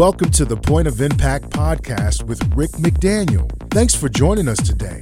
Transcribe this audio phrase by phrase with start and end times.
[0.00, 3.50] Welcome to the Point of Impact podcast with Rick McDaniel.
[3.70, 4.98] Thanks for joining us today.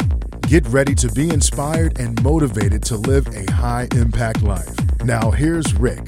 [0.48, 4.74] Get ready to be inspired and motivated to live a high impact life.
[5.04, 6.00] Now, here's Rick.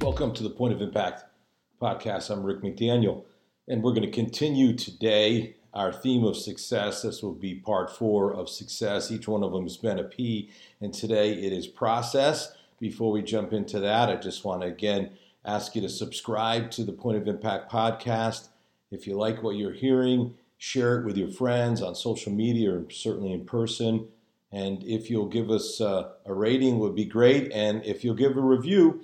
[0.00, 1.24] Welcome to the Point of Impact
[1.82, 2.30] podcast.
[2.30, 3.24] I'm Rick McDaniel,
[3.68, 7.02] and we're going to continue today our theme of success.
[7.02, 9.10] This will be part four of success.
[9.10, 10.48] Each one of them has been a P,
[10.80, 12.54] and today it is process.
[12.78, 15.10] Before we jump into that, I just want to again
[15.44, 18.48] ask you to subscribe to the Point of Impact podcast.
[18.90, 22.90] If you like what you're hearing, share it with your friends on social media or
[22.90, 24.08] certainly in person.
[24.52, 27.52] And if you'll give us uh, a rating, would be great.
[27.52, 29.02] And if you'll give a review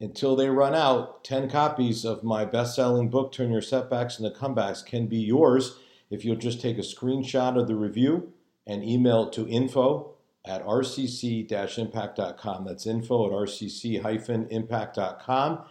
[0.00, 4.36] until they run out, 10 copies of my best selling book, Turn Your Setbacks into
[4.36, 5.78] Comebacks, can be yours
[6.10, 8.32] if you'll just take a screenshot of the review
[8.66, 10.11] and email it to info
[10.44, 12.64] at rcc-impact.com.
[12.64, 15.64] That's info at rcc-impact.com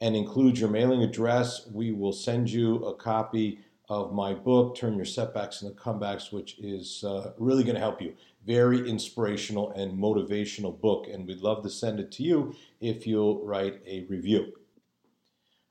[0.00, 1.66] and include your mailing address.
[1.72, 6.58] We will send you a copy of my book, Turn Your Setbacks into Comebacks, which
[6.58, 8.14] is uh, really going to help you.
[8.46, 13.42] Very inspirational and motivational book, and we'd love to send it to you if you'll
[13.44, 14.52] write a review.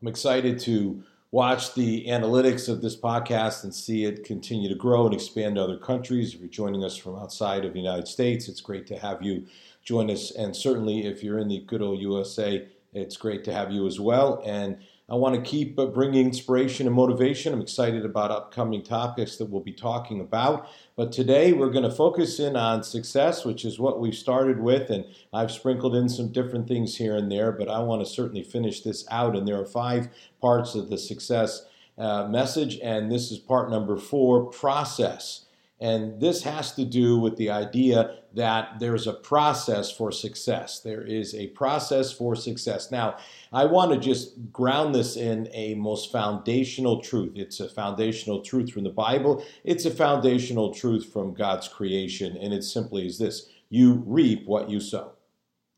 [0.01, 5.05] I'm excited to watch the analytics of this podcast and see it continue to grow
[5.05, 6.33] and expand to other countries.
[6.33, 9.45] If you're joining us from outside of the United States, it's great to have you
[9.83, 10.31] join us.
[10.31, 13.99] And certainly, if you're in the good old USA, it's great to have you as
[13.99, 14.41] well.
[14.45, 14.77] And
[15.09, 17.53] I want to keep uh, bringing inspiration and motivation.
[17.53, 20.69] I'm excited about upcoming topics that we'll be talking about.
[20.97, 24.89] But today we're going to focus in on success, which is what we've started with.
[24.89, 28.43] And I've sprinkled in some different things here and there, but I want to certainly
[28.43, 29.37] finish this out.
[29.37, 30.09] And there are five
[30.41, 31.65] parts of the success
[31.97, 32.77] uh, message.
[32.83, 35.45] And this is part number four process.
[35.79, 40.79] And this has to do with the idea that there's a process for success.
[40.79, 42.91] There is a process for success.
[42.91, 43.17] Now,
[43.53, 47.33] I want to just ground this in a most foundational truth.
[47.35, 52.37] It's a foundational truth from the Bible, it's a foundational truth from God's creation.
[52.37, 55.11] And it simply is this you reap what you sow.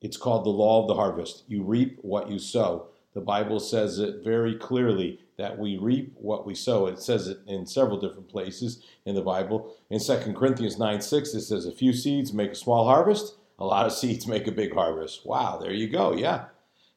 [0.01, 1.44] It's called the law of the harvest.
[1.47, 2.88] You reap what you sow.
[3.13, 6.88] The Bible says it very clearly that we reap what we sow.
[6.88, 9.73] It says it in several different places in the Bible.
[9.89, 13.66] In 2 Corinthians 9 6, it says, A few seeds make a small harvest, a
[13.66, 15.25] lot of seeds make a big harvest.
[15.25, 16.13] Wow, there you go.
[16.13, 16.45] Yeah.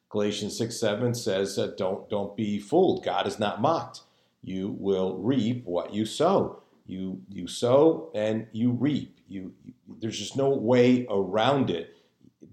[0.09, 3.05] Galatians 6 7 says, uh, don't, don't be fooled.
[3.05, 4.01] God is not mocked.
[4.43, 6.61] You will reap what you sow.
[6.85, 9.19] You, you sow and you reap.
[9.29, 11.92] You, you there's just no way around it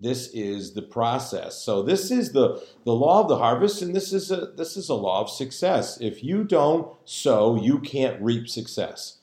[0.01, 1.57] this is the process.
[1.57, 4.89] So this is the, the law of the harvest, and this is a this is
[4.89, 6.01] a law of success.
[6.01, 9.19] If you don't sow, you can't reap success.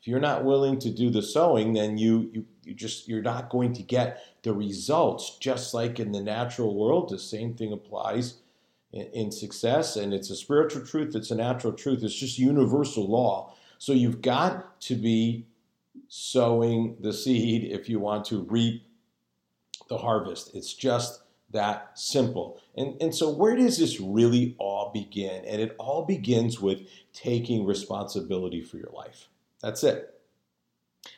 [0.00, 3.50] If you're not willing to do the sowing, then you you, you just you're not
[3.50, 5.36] going to get the results.
[5.38, 8.38] Just like in the natural world, the same thing applies
[8.92, 13.06] in, in success, and it's a spiritual truth, it's a natural truth, it's just universal
[13.06, 13.54] law.
[13.78, 15.46] So you've got to be
[16.08, 18.82] sowing the seed if you want to reap
[19.88, 20.54] the harvest.
[20.54, 22.60] It's just that simple.
[22.76, 25.44] And, and so, where does this really all begin?
[25.44, 29.28] And it all begins with taking responsibility for your life.
[29.62, 30.10] That's it.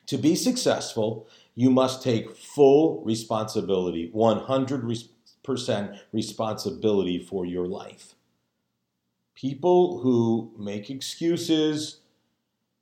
[0.06, 8.14] To be successful, you must take full responsibility, 100% responsibility for your life.
[9.34, 12.00] People who make excuses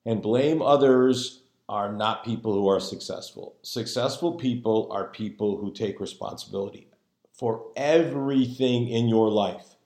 [0.05, 3.57] and blame others are not people who are successful.
[3.63, 6.89] Successful people are people who take responsibility
[7.33, 9.77] for everything in your life.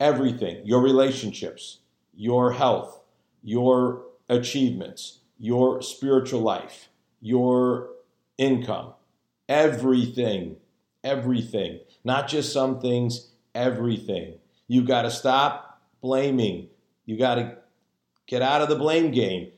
[0.00, 0.64] Everything.
[0.64, 1.78] Your relationships,
[2.14, 3.00] your health,
[3.42, 6.88] your achievements, your spiritual life,
[7.20, 7.90] your
[8.38, 8.94] income.
[9.48, 10.56] Everything.
[11.02, 11.80] Everything.
[12.04, 14.34] Not just some things, everything.
[14.68, 16.68] You've got to stop blaming.
[17.04, 17.56] You got to
[18.26, 19.52] get out of the blame game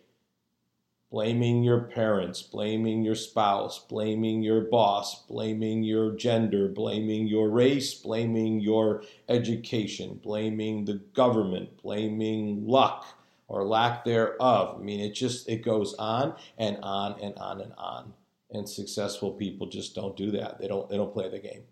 [1.10, 7.94] blaming your parents, blaming your spouse, blaming your boss, blaming your gender, blaming your race,
[7.94, 13.06] blaming your education, blaming the government, blaming luck
[13.48, 14.76] or lack thereof.
[14.78, 18.12] I mean, it just it goes on and on and on and on.
[18.50, 20.58] And successful people just don't do that.
[20.58, 21.62] They don't they don't play the game.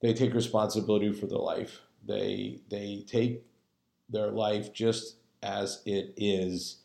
[0.00, 1.80] They take responsibility for their life.
[2.06, 3.44] They they take
[4.08, 6.78] their life just as it is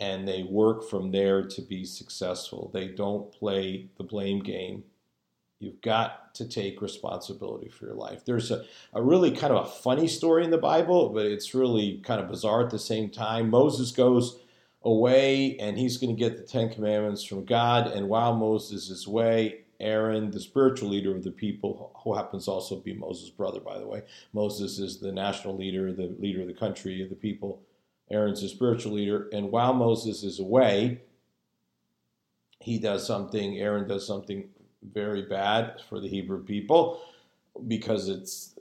[0.00, 2.70] and they work from there to be successful.
[2.72, 4.84] They don't play the blame game.
[5.58, 8.24] You've got to take responsibility for your life.
[8.24, 8.64] There's a,
[8.94, 12.30] a really kind of a funny story in the Bible, but it's really kind of
[12.30, 13.50] bizarre at the same time.
[13.50, 14.40] Moses goes
[14.82, 17.88] away and he's going to get the Ten Commandments from God.
[17.88, 22.76] And while Moses is away, Aaron, the spiritual leader of the people, who happens also
[22.76, 24.02] to be Moses' brother, by the way.
[24.32, 27.62] Moses is the national leader, the leader of the country, of the people.
[28.10, 29.28] Aaron's the spiritual leader.
[29.32, 31.00] And while Moses is away,
[32.60, 34.48] he does something, Aaron does something
[34.82, 37.00] very bad for the Hebrew people
[37.68, 38.54] because it's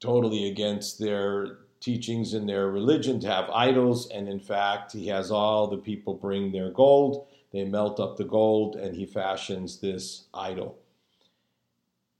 [0.00, 4.08] totally against their teachings and their religion to have idols.
[4.10, 8.24] And in fact, he has all the people bring their gold they melt up the
[8.24, 10.78] gold, and he fashions this idol.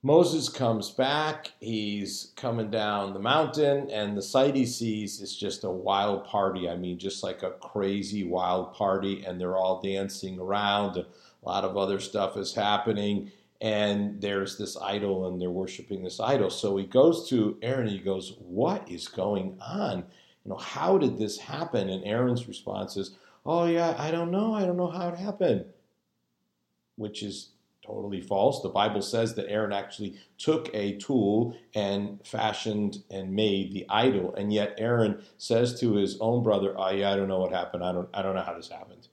[0.03, 1.53] Moses comes back.
[1.61, 6.69] He's coming down the mountain, and the sight he sees is just a wild party.
[6.69, 10.97] I mean, just like a crazy wild party, and they're all dancing around.
[10.97, 11.07] A
[11.45, 16.51] lot of other stuff is happening, and there's this idol, and they're worshiping this idol.
[16.51, 19.99] So he goes to Aaron and he goes, What is going on?
[20.45, 21.89] You know, how did this happen?
[21.89, 24.55] And Aaron's response is, oh, yeah, I don't know.
[24.55, 25.65] I don't know how it happened,
[26.97, 27.51] which is
[27.85, 28.63] totally false.
[28.63, 34.35] The Bible says that Aaron actually took a tool and fashioned and made the idol,
[34.35, 37.85] and yet Aaron says to his own brother, "Oh yeah, I don't know what happened.
[37.85, 39.09] I don't, I don't know how this happened."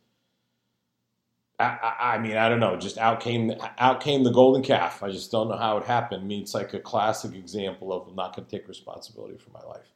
[1.59, 1.65] I,
[1.99, 2.77] I, I mean, I don't know.
[2.77, 5.03] Just out came, out came the golden calf.
[5.03, 6.23] I just don't know how it happened.
[6.23, 9.49] I mean, it's like a classic example of I'm not going to take responsibility for
[9.51, 9.91] my life.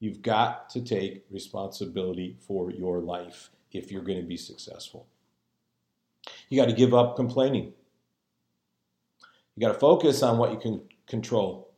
[0.00, 5.06] You've got to take responsibility for your life if you're going to be successful.
[6.50, 7.72] You got to give up complaining.
[9.58, 11.72] You got to focus on what you can control.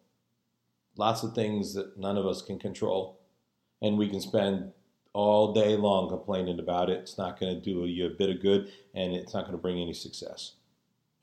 [0.99, 3.19] Lots of things that none of us can control.
[3.81, 4.73] And we can spend
[5.15, 6.99] all day long complaining about it.
[6.99, 9.63] It's not going to do you a bit of good and it's not going to
[9.63, 10.57] bring any success.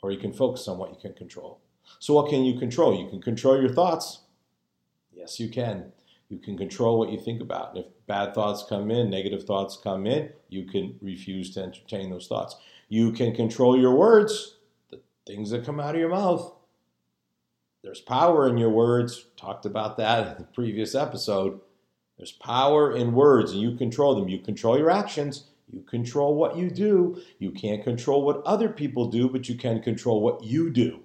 [0.01, 1.61] Or you can focus on what you can control.
[1.99, 2.99] So, what can you control?
[2.99, 4.21] You can control your thoughts.
[5.13, 5.91] Yes, you can.
[6.27, 7.75] You can control what you think about.
[7.75, 12.09] And if bad thoughts come in, negative thoughts come in, you can refuse to entertain
[12.09, 12.55] those thoughts.
[12.89, 14.56] You can control your words,
[15.27, 16.53] things that come out of your mouth.
[17.83, 19.25] There's power in your words.
[19.37, 21.59] Talked about that in the previous episode.
[22.17, 24.29] There's power in words, and you control them.
[24.29, 25.49] You control your actions.
[25.71, 27.21] You control what you do.
[27.39, 31.01] You can't control what other people do, but you can control what you do.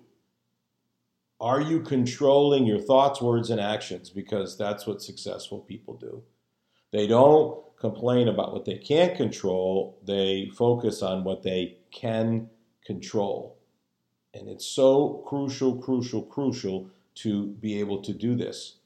[1.41, 4.11] Are you controlling your thoughts, words, and actions?
[4.11, 6.23] Because that's what successful people do.
[6.93, 12.49] They don't complain about what they can't control, they focus on what they can
[12.87, 13.59] control.
[14.35, 18.77] And it's so crucial, crucial, crucial to be able to do this.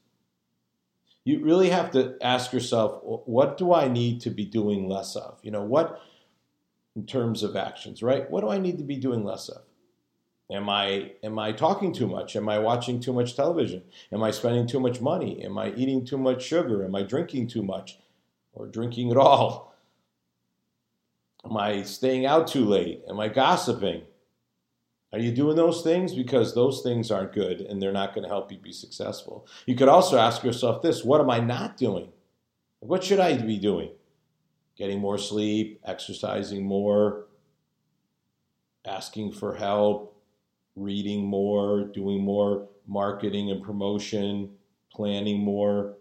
[1.23, 5.39] You really have to ask yourself, what do I need to be doing less of?
[5.41, 6.01] You know, what
[6.95, 8.29] in terms of actions, right?
[8.31, 9.61] What do I need to be doing less of?
[10.49, 12.35] Am I am I talking too much?
[12.35, 13.83] Am I watching too much television?
[14.11, 15.43] Am I spending too much money?
[15.43, 16.85] Am I eating too much sugar?
[16.85, 17.99] Am I drinking too much
[18.53, 19.75] or drinking at all?
[21.45, 23.03] Am I staying out too late?
[23.09, 24.03] Am I gossiping?
[25.13, 26.13] Are you doing those things?
[26.13, 29.47] Because those things aren't good and they're not going to help you be successful.
[29.65, 32.11] You could also ask yourself this what am I not doing?
[32.79, 33.91] What should I be doing?
[34.77, 37.25] Getting more sleep, exercising more,
[38.85, 40.15] asking for help,
[40.75, 44.51] reading more, doing more marketing and promotion,
[44.91, 45.95] planning more,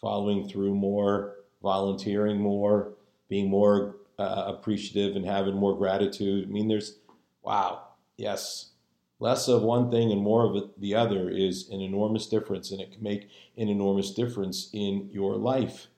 [0.00, 2.92] following through more, volunteering more,
[3.28, 6.48] being more uh, appreciative and having more gratitude.
[6.48, 6.98] I mean, there's,
[7.42, 7.88] wow,
[8.20, 8.70] yes,
[9.18, 12.92] less of one thing and more of the other is an enormous difference, and it
[12.92, 15.88] can make an enormous difference in your life.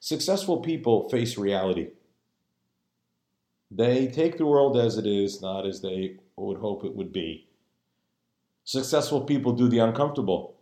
[0.00, 1.90] Successful people face reality.
[3.70, 7.46] They take the world as it is, not as they would hope it would be.
[8.64, 10.56] Successful people do the uncomfortable.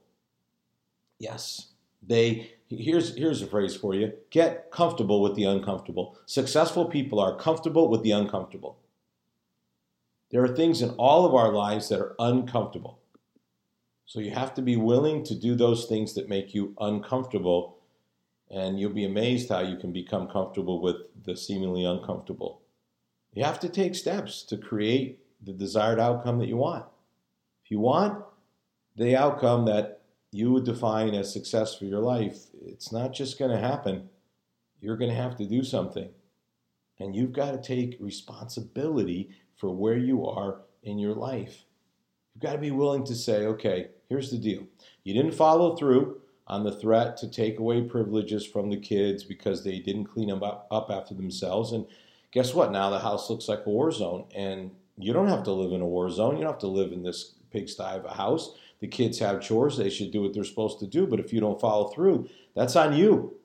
[1.19, 1.69] Yes,
[2.03, 4.13] they here's here's a phrase for you.
[4.31, 6.19] Get comfortable with the uncomfortable.
[6.27, 8.79] Successful people are comfortable with the uncomfortable.
[10.35, 12.99] There are things in all of our lives that are uncomfortable.
[14.05, 17.79] So you have to be willing to do those things that make you uncomfortable
[18.51, 22.63] and you'll be amazed how you can become comfortable with the seemingly uncomfortable.
[23.33, 26.85] You have to take steps to create the desired outcome that you want.
[27.65, 28.21] If you want
[28.97, 30.01] the outcome that
[30.33, 34.09] you would define as success for your life, it's not just going to happen.
[34.81, 36.09] You're going to have to do something.
[36.99, 41.65] And you've got to take responsibility for where you are in your life.
[42.35, 44.65] You've got to be willing to say, okay, here's the deal.
[45.05, 49.65] You didn't follow through on the threat to take away privileges from the kids because
[49.65, 51.73] they didn't clean them up, up after themselves.
[51.73, 51.87] And
[52.33, 52.73] guess what?
[52.73, 54.27] Now the house looks like a war zone.
[54.35, 56.37] And you don't have to live in a war zone.
[56.37, 58.55] You don't have to live in this pigsty of a house.
[58.81, 59.77] The kids have chores.
[59.77, 61.07] They should do what they're supposed to do.
[61.07, 63.37] But if you don't follow through, that's on you.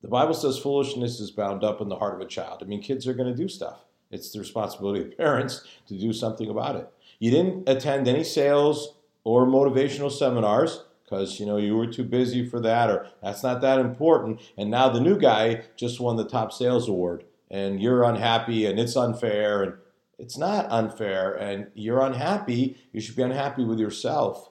[0.00, 2.60] The Bible says foolishness is bound up in the heart of a child.
[2.60, 3.84] I mean, kids are going to do stuff.
[4.12, 6.88] It's the responsibility of parents to do something about it.
[7.18, 12.46] You didn't attend any sales or motivational seminars because you know you were too busy
[12.48, 16.28] for that or that's not that important and now the new guy just won the
[16.28, 19.74] top sales award and you're unhappy and it's unfair and
[20.18, 24.48] it's not unfair and you're unhappy you should be unhappy with yourself.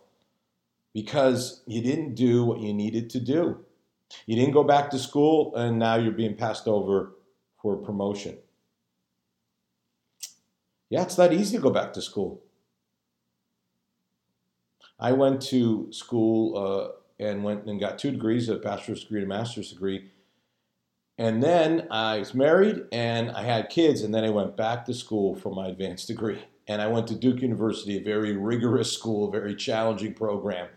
[0.93, 3.59] Because you didn't do what you needed to do.
[4.25, 7.13] You didn't go back to school and now you're being passed over
[7.61, 8.37] for promotion
[10.91, 12.43] yeah it's not easy to go back to school
[15.01, 19.31] I went to school uh, and went and got two degrees, a bachelor's degree and
[19.31, 20.11] a master's degree.
[21.17, 24.93] And then I was married and I had kids, and then I went back to
[24.93, 26.43] school for my advanced degree.
[26.67, 30.69] And I went to Duke University, a very rigorous school, a very challenging program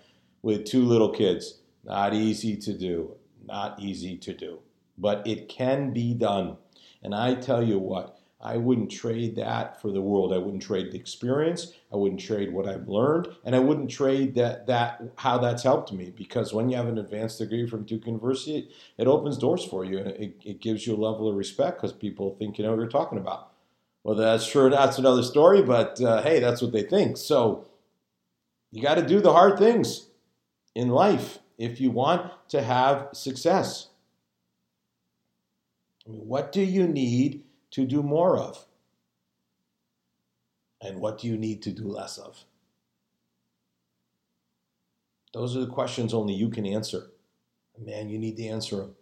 [0.43, 1.61] with two little kids.
[1.85, 4.61] Not easy to do, not easy to do,
[4.97, 6.57] but it can be done.
[7.03, 8.14] And I tell you what,
[8.45, 10.35] I wouldn't trade that for the world.
[10.35, 11.73] I wouldn't trade the experience.
[11.91, 15.93] I wouldn't trade what I've learned, and I wouldn't trade that that how that's helped
[15.93, 16.13] me.
[16.15, 19.99] Because when you have an advanced degree from Duke University, it opens doors for you,
[19.99, 22.79] and it, it gives you a level of respect because people think you know what
[22.79, 23.51] you're talking about.
[24.03, 27.17] Well, that's sure that's another story, but uh, hey, that's what they think.
[27.17, 27.67] So
[28.71, 30.09] you got to do the hard things
[30.75, 33.89] in life if you want to have success.
[36.07, 37.45] I mean, what do you need?
[37.75, 38.67] To do more of?
[40.81, 42.45] And what do you need to do less of?
[45.33, 47.11] Those are the questions only you can answer.
[47.77, 48.95] Man, you need to answer them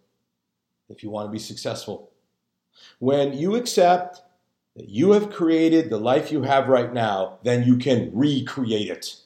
[0.89, 2.11] if you want to be successful.
[2.97, 4.23] When you accept
[4.75, 9.17] that you have created the life you have right now, then you can recreate it.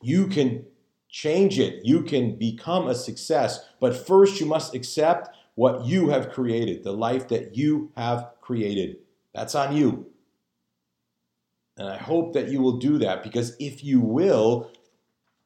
[0.00, 0.66] You can
[1.08, 1.84] change it.
[1.84, 3.68] You can become a success.
[3.80, 8.96] But first, you must accept what you have created, the life that you have created.
[9.34, 10.06] That's on you.
[11.76, 14.70] And I hope that you will do that because if you will,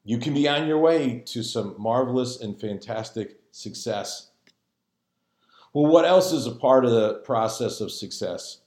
[0.05, 4.31] you can be on your way to some marvelous and fantastic success.
[5.73, 8.59] Well, what else is a part of the process of success?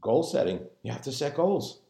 [0.00, 0.60] Goal setting.
[0.82, 1.80] You have to set goals.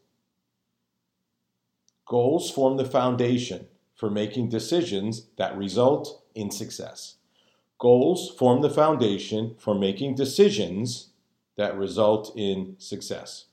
[2.07, 7.15] Goals form the foundation for making decisions that result in success.
[7.83, 11.09] Goals form the foundation for making decisions
[11.57, 13.47] that result in success.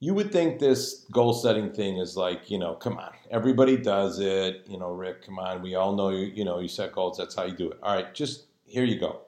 [0.00, 4.18] You would think this goal setting thing is like, you know, come on, everybody does
[4.18, 4.64] it.
[4.66, 7.36] You know, Rick, come on, we all know you, you know, you set goals, that's
[7.36, 7.78] how you do it.
[7.80, 9.20] All right, just here you go.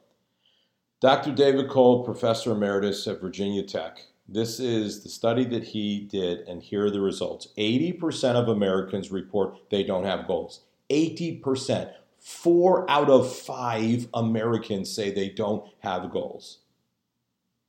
[1.00, 1.30] Dr.
[1.30, 4.04] David Kohl, professor emeritus at Virginia Tech.
[4.26, 9.12] This is the study that he did, and here are the results 80% of Americans
[9.12, 10.62] report they don't have goals.
[10.90, 11.92] 80%
[12.24, 16.60] four out of five Americans say they don't have goals.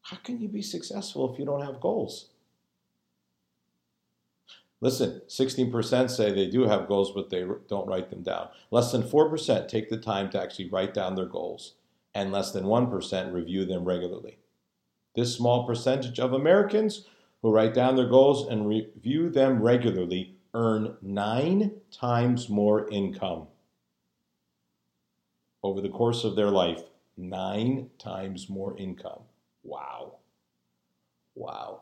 [0.02, 2.30] How can you be successful if you don't have goals?
[4.80, 8.48] Listen, 16% say they do have goals, but they don't write them down.
[8.72, 11.74] Less than 4% take the time to actually write down their goals,
[12.14, 14.38] and less than 1% review them regularly.
[15.16, 17.08] This small percentage of Americans
[17.42, 23.48] who write down their goals and review them regularly earn nine times more income
[25.66, 26.84] over the course of their life
[27.18, 29.22] nine times more income.
[29.64, 30.16] Wow.
[31.36, 31.82] Wow.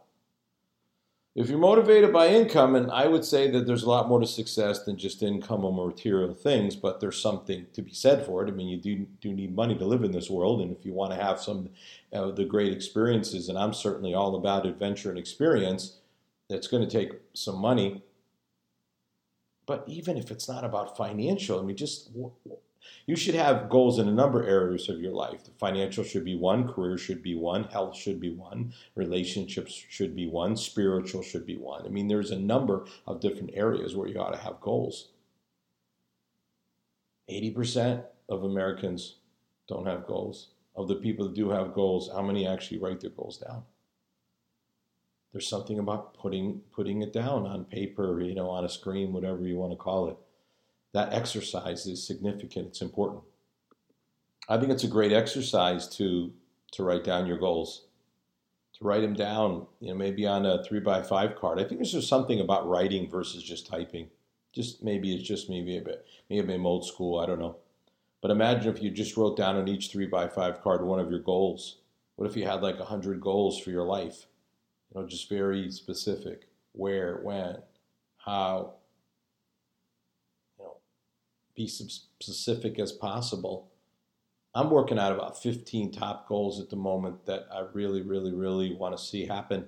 [1.36, 4.28] If you're motivated by income, and I would say that there's a lot more to
[4.28, 8.50] success than just income or material things, but there's something to be said for it.
[8.50, 10.94] I mean, you do, do need money to live in this world, and if you
[10.94, 11.70] want to have some
[12.12, 15.98] of the great experiences, and I'm certainly all about adventure and experience,
[16.50, 18.04] that's going to take some money.
[19.66, 22.12] But even if it's not about financial, I mean, just
[23.06, 25.44] you should have goals in a number of areas of your life.
[25.44, 30.16] The financial should be one, career should be one, health should be one, relationships should
[30.16, 31.86] be one, spiritual should be one.
[31.86, 35.10] I mean, there's a number of different areas where you ought to have goals.
[37.30, 39.16] 80% of Americans
[39.68, 40.50] don't have goals.
[40.76, 43.64] Of the people that do have goals, how many actually write their goals down?
[45.32, 49.46] There's something about putting putting it down on paper, you know, on a screen, whatever
[49.48, 50.18] you want to call it
[50.94, 52.68] that exercise is significant.
[52.68, 53.24] It's important.
[54.48, 56.32] I think it's a great exercise to
[56.74, 57.86] to write down your goals,
[58.78, 59.68] to write them down.
[59.80, 61.60] You know, maybe on a three by five card.
[61.60, 64.10] I think there's just something about writing versus just typing.
[64.54, 67.20] Just maybe it's just maybe a bit maybe I'm old school.
[67.20, 67.58] I don't know.
[68.22, 71.10] But imagine if you just wrote down on each three by five card one of
[71.10, 71.78] your goals.
[72.16, 74.28] What if you had like a hundred goals for your life?
[74.94, 76.48] You know, just very specific.
[76.74, 77.58] Where, when,
[78.18, 78.76] how,
[81.56, 83.72] be specific as possible.
[84.56, 88.74] I'm working out about 15 top goals at the moment that I really, really, really
[88.74, 89.66] want to see happen.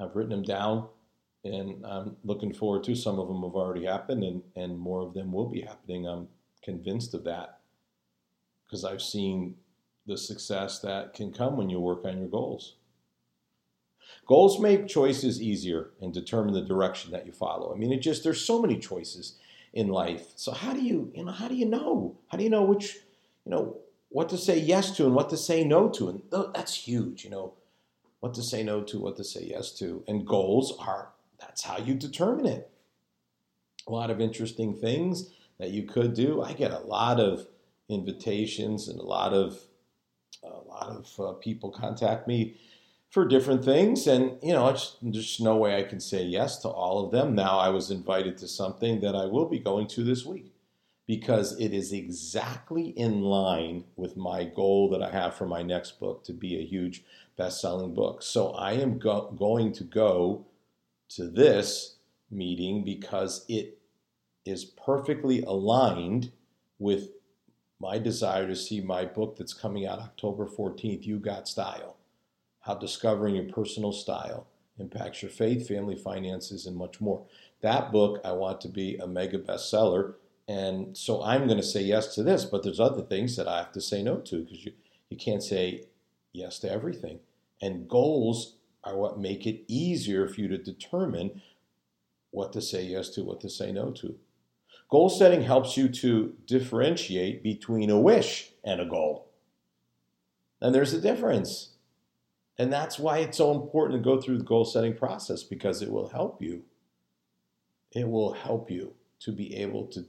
[0.00, 0.88] I've written them down
[1.44, 5.14] and I'm looking forward to some of them have already happened and, and more of
[5.14, 6.06] them will be happening.
[6.06, 6.28] I'm
[6.62, 7.60] convinced of that
[8.64, 9.56] because I've seen
[10.06, 12.76] the success that can come when you work on your goals.
[14.26, 17.74] Goals make choices easier and determine the direction that you follow.
[17.74, 19.34] I mean, it just there's so many choices
[19.72, 20.32] in life.
[20.36, 22.18] So how do you, you know, how do you know?
[22.28, 22.96] How do you know which,
[23.44, 26.08] you know, what to say yes to and what to say no to?
[26.08, 26.22] And
[26.54, 27.54] that's huge, you know,
[28.20, 30.04] what to say no to, what to say yes to.
[30.06, 32.70] And goals are that's how you determine it.
[33.88, 36.42] A lot of interesting things that you could do.
[36.42, 37.48] I get a lot of
[37.88, 39.60] invitations and a lot of
[40.44, 42.56] a lot of uh, people contact me
[43.12, 44.06] for different things.
[44.06, 47.34] And, you know, there's no way I can say yes to all of them.
[47.34, 50.54] Now I was invited to something that I will be going to this week
[51.06, 56.00] because it is exactly in line with my goal that I have for my next
[56.00, 57.04] book to be a huge
[57.36, 58.22] best selling book.
[58.22, 60.46] So I am go- going to go
[61.10, 61.96] to this
[62.30, 63.78] meeting because it
[64.46, 66.32] is perfectly aligned
[66.78, 67.10] with
[67.78, 71.96] my desire to see my book that's coming out October 14th, You Got Style
[72.62, 74.46] how discovering your personal style
[74.78, 77.24] impacts your faith, family, finances, and much more.
[77.60, 80.14] That book I want to be a mega bestseller.
[80.48, 83.58] And so I'm going to say yes to this, but there's other things that I
[83.58, 84.72] have to say no to because you,
[85.10, 85.84] you can't say
[86.32, 87.20] yes to everything.
[87.60, 91.42] And goals are what make it easier for you to determine
[92.30, 94.16] what to say yes to, what to say no to.
[94.90, 99.28] Goal setting helps you to differentiate between a wish and a goal.
[100.60, 101.71] And there's a difference.
[102.62, 105.90] And that's why it's so important to go through the goal setting process because it
[105.90, 106.62] will help you.
[107.90, 110.06] It will help you to be able to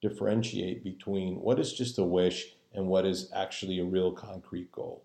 [0.00, 5.04] differentiate between what is just a wish and what is actually a real concrete goal.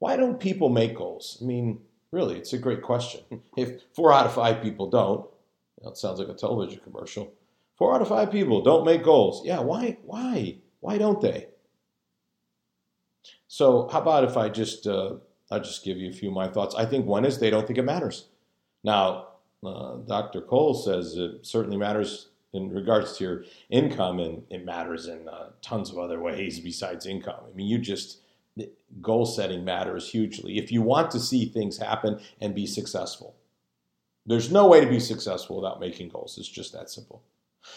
[0.00, 1.38] Why don't people make goals?
[1.40, 1.78] I mean,
[2.10, 3.20] really, it's a great question.
[3.56, 5.24] If four out of five people don't,
[5.84, 7.32] that sounds like a television commercial.
[7.76, 9.46] Four out of five people don't make goals.
[9.46, 9.98] Yeah, why?
[10.02, 10.56] Why?
[10.80, 11.46] Why don't they?
[13.46, 15.14] So, how about if I just uh,
[15.50, 16.74] I'll just give you a few of my thoughts.
[16.74, 18.26] I think one is they don't think it matters.
[18.82, 19.28] Now,
[19.64, 20.40] uh, Dr.
[20.40, 25.50] Kohl says it certainly matters in regards to your income, and it matters in uh,
[25.60, 27.40] tons of other ways besides income.
[27.50, 28.20] I mean, you just
[29.00, 33.34] goal setting matters hugely if you want to see things happen and be successful.
[34.26, 36.38] There's no way to be successful without making goals.
[36.38, 37.22] It's just that simple.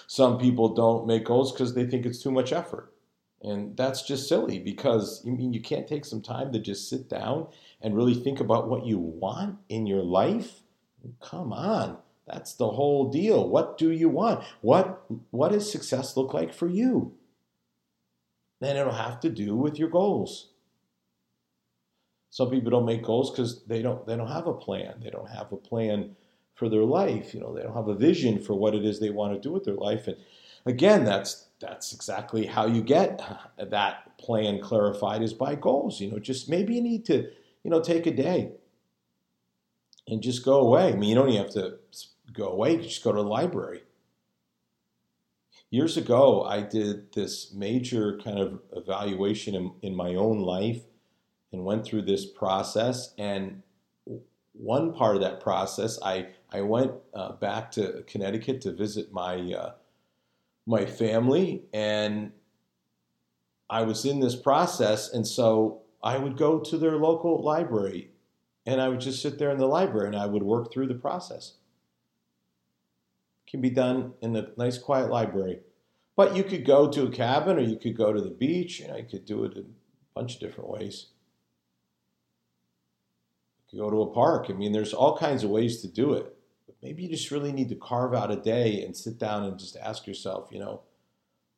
[0.08, 2.94] Some people don't make goals because they think it's too much effort.
[3.42, 7.08] And that's just silly because you mean you can't take some time to just sit
[7.08, 7.48] down
[7.82, 10.62] and really think about what you want in your life?
[11.22, 11.98] Come on.
[12.26, 13.48] That's the whole deal.
[13.48, 14.44] What do you want?
[14.62, 17.14] What what does success look like for you?
[18.60, 20.50] Then it'll have to do with your goals.
[22.30, 24.96] Some people don't make goals because they don't they don't have a plan.
[25.02, 26.16] They don't have a plan
[26.54, 27.34] for their life.
[27.34, 29.54] You know, they don't have a vision for what it is they want to do
[29.54, 30.08] with their life.
[30.08, 30.18] And
[30.66, 33.22] again, that's that's exactly how you get
[33.58, 36.00] that plan clarified is by goals.
[36.00, 37.30] You know, just maybe you need to,
[37.64, 38.52] you know, take a day
[40.08, 40.90] and just go away.
[40.90, 41.80] I mean, you don't even have to
[42.34, 43.82] go away, you just go to the library.
[45.70, 50.82] Years ago, I did this major kind of evaluation in, in my own life
[51.52, 53.14] and went through this process.
[53.18, 53.64] And
[54.54, 59.36] one part of that process, I, I went uh, back to Connecticut to visit my
[59.36, 59.72] uh,
[60.68, 62.32] my family and
[63.70, 68.12] I was in this process and so I would go to their local library
[68.66, 70.94] and I would just sit there in the library and I would work through the
[70.94, 71.54] process.
[73.50, 75.62] Can be done in a nice quiet library.
[76.18, 78.92] But you could go to a cabin or you could go to the beach and
[78.92, 81.08] I could do it in a bunch of different ways.
[83.72, 84.48] You could go to a park.
[84.50, 86.37] I mean, there's all kinds of ways to do it
[86.82, 89.78] maybe you just really need to carve out a day and sit down and just
[89.78, 90.82] ask yourself, you know,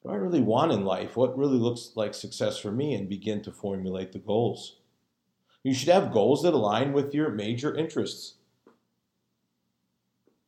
[0.02, 1.18] what do I really want in life?
[1.18, 2.94] What really looks like success for me?
[2.94, 4.78] And begin to formulate the goals.
[5.64, 8.36] You should have goals that align with your major interests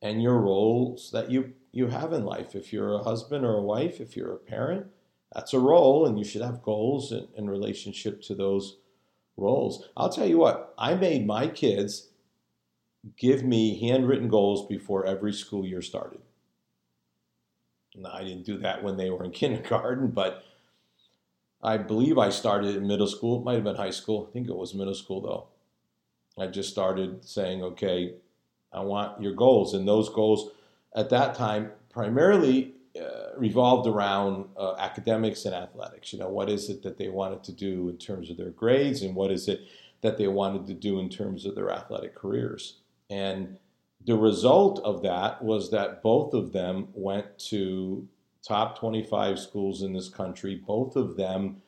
[0.00, 2.54] and your roles that you, you have in life.
[2.54, 4.86] If you're a husband or a wife, if you're a parent,
[5.32, 8.78] that's a role, and you should have goals in, in relationship to those
[9.36, 9.88] roles.
[9.96, 12.08] I'll tell you what, I made my kids
[13.16, 16.20] give me handwritten goals before every school year started.
[17.94, 20.44] Now, I didn't do that when they were in kindergarten, but
[21.62, 23.40] I believe I started in middle school.
[23.40, 24.26] It might have been high school.
[24.28, 25.48] I think it was middle school, though.
[26.42, 28.14] I just started saying, okay,
[28.72, 29.74] I want your goals.
[29.74, 30.50] And those goals
[30.96, 36.12] at that time primarily uh, revolved around uh, academics and athletics.
[36.12, 39.02] You know, what is it that they wanted to do in terms of their grades,
[39.02, 39.60] and what is it
[40.02, 42.81] that they wanted to do in terms of their athletic careers.
[43.12, 43.58] And
[44.06, 48.08] the result of that was that both of them went to
[48.42, 50.62] top 25 schools in this country.
[50.66, 51.60] Both of them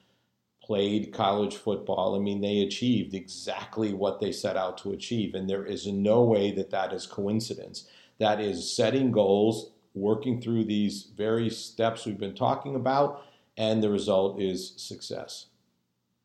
[0.63, 2.17] played college football.
[2.17, 5.35] I mean, they achieved exactly what they set out to achieve.
[5.35, 7.89] And there is no way that that is coincidence.
[8.19, 13.23] That is setting goals, working through these very steps we've been talking about,
[13.59, 15.47] and the result is success.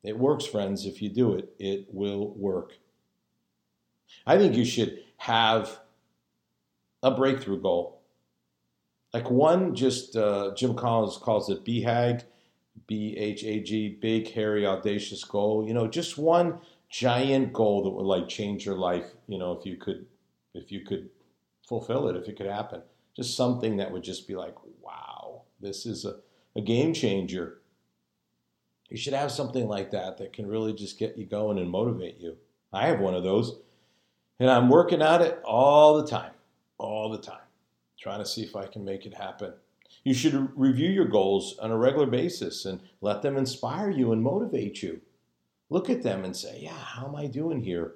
[0.02, 0.86] It works, friends.
[0.86, 2.78] If you do it, it will work.
[4.26, 5.80] I think you should have
[7.02, 8.00] a breakthrough goal.
[9.12, 12.24] Like one, just uh, Jim Collins calls it BHAG,
[12.86, 15.66] B H A G, big, hairy, audacious goal.
[15.66, 19.12] You know, just one giant goal that would like change your life.
[19.28, 20.06] You know, if you could,
[20.54, 21.10] if you could
[21.68, 22.80] fulfill it, if it could happen,
[23.14, 26.16] just something that would just be like, wow, this is a,
[26.56, 27.58] a game changer.
[28.88, 32.18] You should have something like that that can really just get you going and motivate
[32.18, 32.38] you.
[32.72, 33.60] I have one of those,
[34.40, 36.32] and I'm working at it all the time,
[36.78, 37.46] all the time,
[38.00, 39.52] trying to see if I can make it happen.
[40.02, 44.22] You should review your goals on a regular basis and let them inspire you and
[44.22, 45.02] motivate you.
[45.68, 47.94] Look at them and say, Yeah, how am I doing here?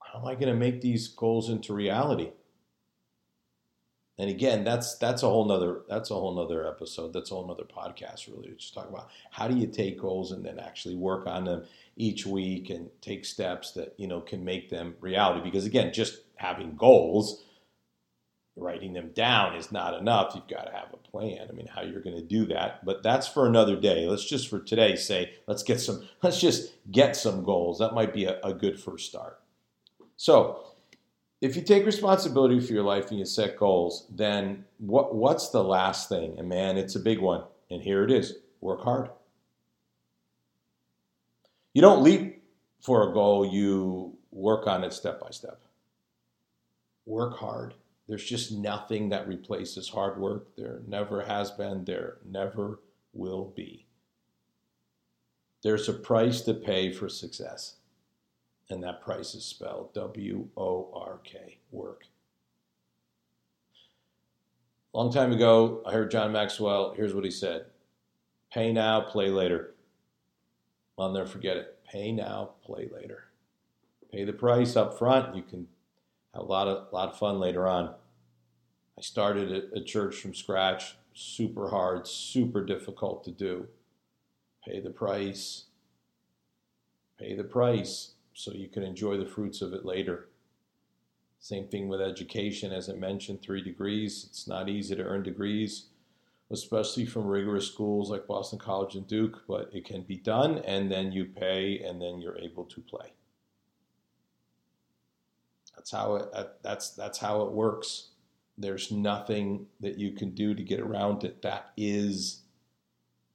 [0.00, 2.32] How am I going to make these goals into reality?
[4.18, 7.12] And again that's that's a whole nother that's a whole nother episode.
[7.12, 9.08] That's a whole nother podcast really to just talk about.
[9.30, 11.64] How do you take goals and then actually work on them
[11.96, 15.42] each week and take steps that you know can make them reality?
[15.42, 17.42] Because again just having goals
[18.54, 20.34] writing them down is not enough.
[20.34, 21.46] You've got to have a plan.
[21.48, 22.84] I mean how you're going to do that.
[22.84, 24.06] But that's for another day.
[24.06, 27.78] Let's just for today say let's get some let's just get some goals.
[27.78, 29.40] That might be a, a good first start.
[30.16, 30.71] So
[31.42, 35.62] if you take responsibility for your life and you set goals, then what what's the
[35.62, 36.38] last thing?
[36.38, 37.42] And man, it's a big one.
[37.68, 38.36] And here it is.
[38.60, 39.10] Work hard.
[41.74, 42.44] You don't leap
[42.80, 45.60] for a goal, you work on it step by step.
[47.06, 47.74] Work hard.
[48.08, 50.54] There's just nothing that replaces hard work.
[50.56, 52.80] There never has been, there never
[53.12, 53.86] will be.
[55.62, 57.76] There's a price to pay for success
[58.72, 62.04] and that price is spelled W O R K, work.
[64.94, 66.94] Long time ago, I heard John Maxwell.
[66.96, 67.66] Here's what he said
[68.52, 69.74] Pay now, play later.
[70.98, 71.78] I'll never forget it.
[71.90, 73.24] Pay now, play later.
[74.10, 75.36] Pay the price up front.
[75.36, 75.68] You can
[76.34, 77.94] have a lot of, lot of fun later on.
[78.98, 83.68] I started a church from scratch, super hard, super difficult to do.
[84.66, 85.64] Pay the price.
[87.18, 90.28] Pay the price so you can enjoy the fruits of it later.
[91.38, 94.26] Same thing with education, as I mentioned, three degrees.
[94.30, 95.86] It's not easy to earn degrees,
[96.50, 100.90] especially from rigorous schools like Boston College and Duke, but it can be done, and
[100.90, 103.12] then you pay, and then you're able to play.
[105.74, 106.28] That's how it.
[106.62, 108.10] That's that's how it works.
[108.56, 111.42] There's nothing that you can do to get around it.
[111.42, 112.42] That is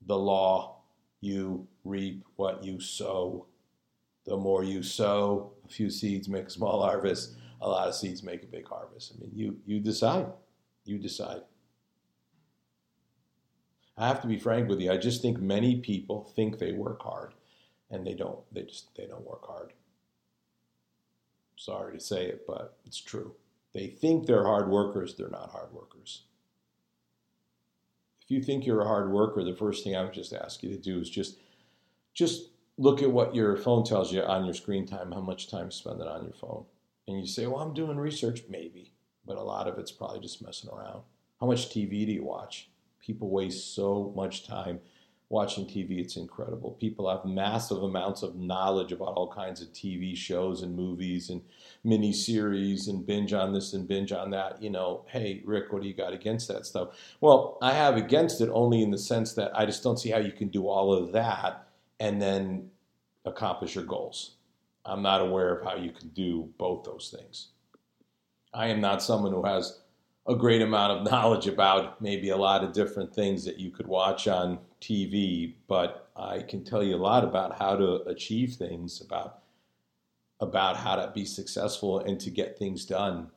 [0.06, 0.78] the law.
[1.20, 3.48] You reap what you sow
[4.28, 8.22] the more you sow, a few seeds make a small harvest, a lot of seeds
[8.22, 9.14] make a big harvest.
[9.16, 10.28] I mean, you, you decide.
[10.86, 11.42] You decide.
[13.98, 14.92] I have to be frank with you.
[14.92, 17.34] I just think many people think they work hard
[17.90, 18.40] and they don't.
[18.54, 19.74] They just they don't work hard.
[21.56, 23.34] Sorry to say it, but it's true.
[23.74, 26.24] They think they're hard workers, they're not hard workers.
[28.22, 30.70] If you think you're a hard worker, the first thing I would just ask you
[30.70, 31.40] to do is just
[32.14, 35.72] just look at what your phone tells you on your screen time, how much time
[35.72, 36.66] spend it on your phone.
[37.08, 38.94] And you say, well, I'm doing research, maybe,
[39.26, 41.02] but a lot of it's probably just messing around.
[41.40, 42.70] How much TV do you watch?
[43.00, 44.80] People waste so much time
[45.30, 46.00] watching TV.
[46.00, 46.72] It's incredible.
[46.72, 51.42] People have massive amounts of knowledge about all kinds of TV shows and movies and
[51.84, 54.62] mini series and binge on this and binge on that.
[54.62, 56.90] You know, hey, Rick, what do you got against that stuff?
[57.22, 60.20] Well, I have against it only in the sense that I just don't see how
[60.20, 61.67] you can do all of that
[62.00, 62.70] and then
[63.26, 64.36] accomplish your goals.
[64.86, 67.50] I'm not aware of how you can do both those things.
[68.54, 69.80] I am not someone who has
[70.28, 73.88] a great amount of knowledge about maybe a lot of different things that you could
[73.88, 79.02] watch on TV, but I can tell you a lot about how to achieve things,
[79.02, 79.40] about
[80.40, 83.28] about how to be successful and to get things done.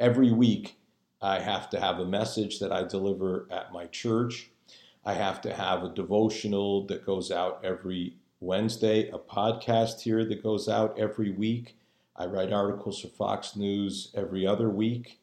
[0.00, 0.76] Every week,
[1.22, 4.50] I have to have a message that I deliver at my church
[5.04, 10.42] I have to have a devotional that goes out every Wednesday, a podcast here that
[10.42, 11.76] goes out every week.
[12.16, 15.18] I write articles for Fox News every other week.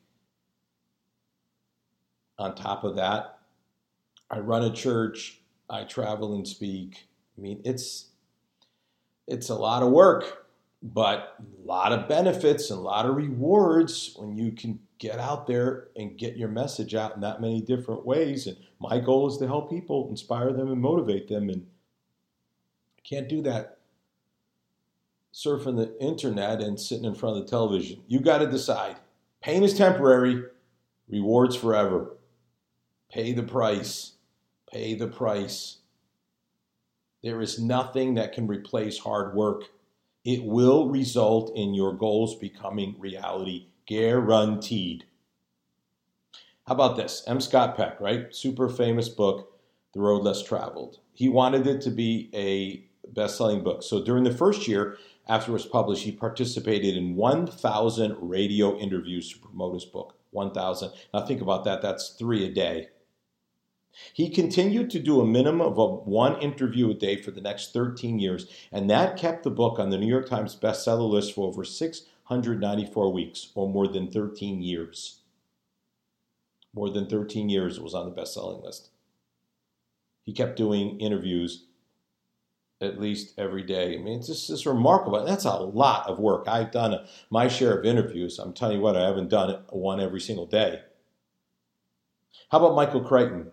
[2.39, 3.39] on top of that,
[4.29, 7.07] I run a church, I travel and speak.
[7.37, 8.07] I mean, it's
[9.27, 10.47] it's a lot of work,
[10.81, 15.47] but a lot of benefits and a lot of rewards when you can get out
[15.47, 18.47] there and get your message out in that many different ways.
[18.47, 21.49] And my goal is to help people, inspire them, and motivate them.
[21.49, 21.67] And
[22.97, 23.77] I can't do that
[25.33, 28.01] surfing the internet and sitting in front of the television.
[28.07, 28.95] You got to decide.
[29.41, 30.43] Pain is temporary,
[31.07, 32.17] rewards forever.
[33.12, 34.13] Pay the price.
[34.71, 35.77] Pay the price.
[37.23, 39.63] There is nothing that can replace hard work.
[40.25, 45.06] It will result in your goals becoming reality, guaranteed.
[46.67, 47.23] How about this?
[47.26, 47.39] M.
[47.39, 48.36] Scott Peck, right?
[48.36, 49.54] Super famous book,
[49.93, 51.00] The Road Less Traveled.
[51.13, 53.82] He wanted it to be a best selling book.
[53.84, 54.97] So during the first year
[55.30, 60.15] after it was published, he participated in 1,000 radio interviews to promote his book.
[60.32, 60.91] 1,000.
[61.13, 62.89] Now think about that, that's three a day.
[64.13, 67.73] He continued to do a minimum of a, one interview a day for the next
[67.73, 71.47] 13 years, and that kept the book on the New York Times bestseller list for
[71.47, 71.63] over
[72.29, 75.21] 694 weeks, or more than 13 years.
[76.73, 78.89] More than 13 years it was on the best-selling list.
[80.23, 81.67] He kept doing interviews
[82.81, 83.95] at least every day.
[83.95, 85.23] I mean, it's just it's remarkable.
[85.25, 86.47] That's a lot of work.
[86.47, 88.37] I've done a, my share of interviews.
[88.37, 90.81] I'm telling you what, I haven't done one every single day.
[92.51, 93.51] How about Michael Crichton?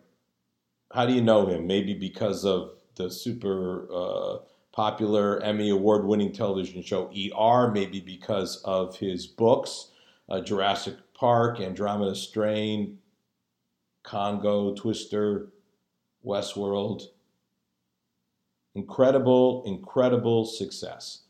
[0.93, 1.67] How do you know him?
[1.67, 4.39] Maybe because of the super uh,
[4.75, 9.91] popular Emmy award winning television show ER, maybe because of his books,
[10.29, 12.99] uh, Jurassic Park, Andromeda Strain,
[14.03, 15.53] Congo, Twister,
[16.27, 17.03] Westworld.
[18.75, 21.21] Incredible, incredible success.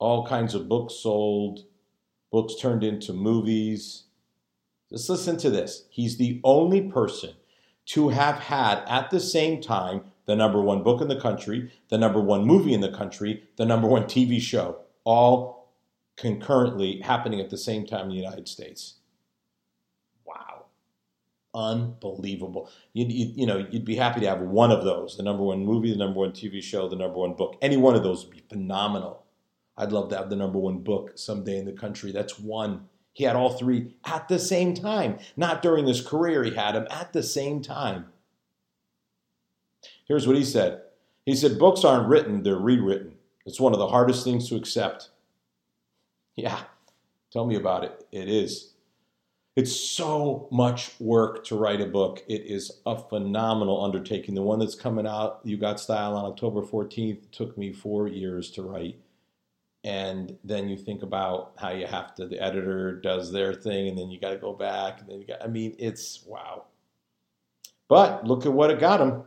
[0.00, 1.60] All kinds of books sold,
[2.32, 4.04] books turned into movies.
[4.90, 5.84] Just listen to this.
[5.88, 7.34] He's the only person
[7.86, 11.98] to have had at the same time the number one book in the country, the
[11.98, 15.74] number one movie in the country, the number one TV show, all
[16.16, 19.00] concurrently happening at the same time in the United States.
[20.24, 20.66] Wow.
[21.52, 22.70] Unbelievable.
[22.92, 25.66] You'd, you, you know, you'd be happy to have one of those the number one
[25.66, 27.56] movie, the number one TV show, the number one book.
[27.60, 29.24] Any one of those would be phenomenal.
[29.76, 32.12] I'd love to have the number one book someday in the country.
[32.12, 32.82] That's one.
[33.14, 35.18] He had all three at the same time.
[35.36, 38.12] Not during his career, he had them at the same time.
[40.10, 40.82] Here's what he said
[41.24, 43.14] He said, Books aren't written, they're rewritten.
[43.46, 45.10] It's one of the hardest things to accept.
[46.34, 46.58] Yeah,
[47.32, 48.04] tell me about it.
[48.10, 48.72] It is.
[49.54, 52.24] It's so much work to write a book.
[52.28, 54.34] It is a phenomenal undertaking.
[54.34, 58.50] The one that's coming out, You Got Style, on October 14th, took me four years
[58.52, 58.98] to write
[59.84, 63.96] and then you think about how you have to the editor does their thing and
[63.96, 66.64] then you got to go back and then you got i mean it's wow
[67.88, 69.22] but look at what it got him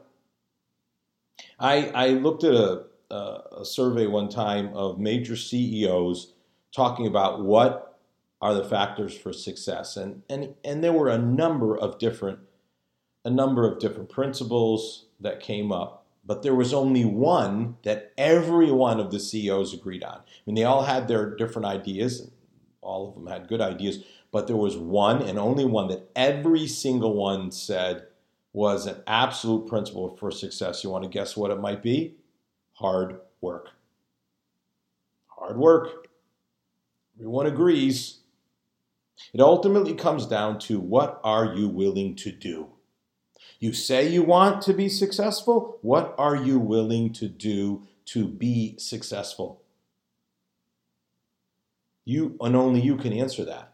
[1.59, 6.33] i i looked at a, a, survey one time of major ceos
[6.75, 7.99] talking about what
[8.41, 12.39] are the factors for success and and and there were a number of different
[13.25, 18.71] a number of different principles that came up but there was only one that every
[18.71, 20.19] one of the CEOs agreed on.
[20.19, 22.31] I mean, they all had their different ideas,
[22.81, 26.67] all of them had good ideas, but there was one and only one that every
[26.67, 28.07] single one said
[28.53, 30.83] was an absolute principle for success.
[30.83, 32.15] You want to guess what it might be?
[32.73, 33.71] Hard work.
[35.27, 36.07] Hard work.
[37.17, 38.19] Everyone agrees.
[39.33, 42.69] It ultimately comes down to what are you willing to do?
[43.59, 45.79] You say you want to be successful.
[45.81, 49.61] What are you willing to do to be successful?
[52.05, 53.73] You and only you can answer that.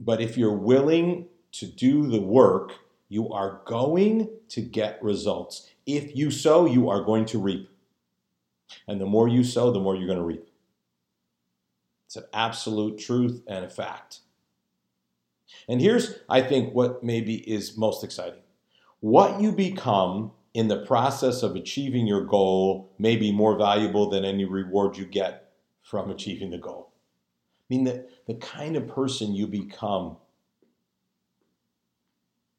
[0.00, 2.72] But if you're willing to do the work,
[3.08, 5.70] you are going to get results.
[5.86, 7.70] If you sow, you are going to reap.
[8.88, 10.48] And the more you sow, the more you're going to reap.
[12.06, 14.20] It's an absolute truth and a fact.
[15.68, 18.40] And here's, I think, what maybe is most exciting.
[19.00, 24.24] What you become in the process of achieving your goal may be more valuable than
[24.24, 26.90] any reward you get from achieving the goal.
[26.90, 30.16] I mean, the, the kind of person you become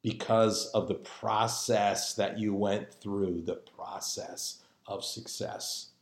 [0.06, 5.94] because of the process that you went through, the process of success.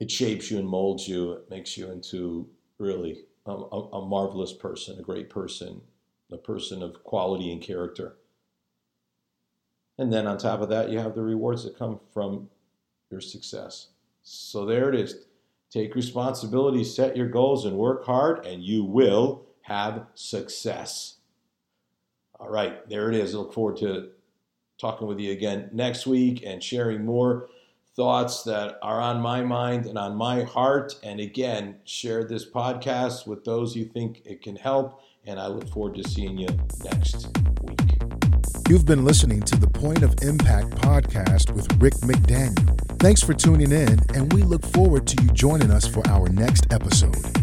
[0.00, 4.98] It shapes you and molds you, it makes you into really a, a, marvelous person,
[4.98, 5.82] a great person,
[6.32, 8.16] a person of quality and character.
[9.98, 12.48] And then on top of that, you have the rewards that come from
[13.10, 13.88] your success.
[14.22, 15.26] So there it is.
[15.70, 21.17] Take responsibility, set your goals, and work hard, and you will have success.
[22.40, 23.34] All right, there it is.
[23.34, 24.10] I look forward to
[24.78, 27.48] talking with you again next week and sharing more
[27.96, 30.94] thoughts that are on my mind and on my heart.
[31.02, 35.02] And again, share this podcast with those you think it can help.
[35.26, 36.48] And I look forward to seeing you
[36.84, 37.26] next
[37.62, 37.98] week.
[38.68, 42.78] You've been listening to the Point of Impact podcast with Rick McDaniel.
[43.00, 46.72] Thanks for tuning in, and we look forward to you joining us for our next
[46.72, 47.37] episode.